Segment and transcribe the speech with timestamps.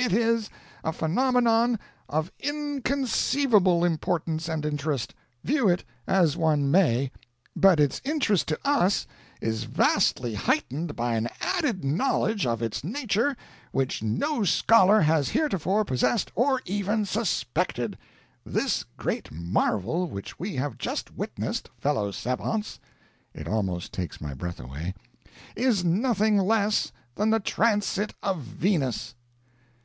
[0.00, 0.48] It is
[0.84, 1.76] a phenomenon
[2.08, 5.12] of inconceivable importance and interest,
[5.42, 7.10] view it as one may,
[7.56, 9.08] but its interest to us
[9.40, 13.36] is vastly heightened by an added knowledge of its nature
[13.72, 17.98] which no scholar has heretofore possessed or even suspected.
[18.46, 22.78] This great marvel which we have just witnessed, fellow savants
[23.34, 24.94] (it almost takes my breath away),
[25.56, 29.16] is nothing less than the transit of Venus!"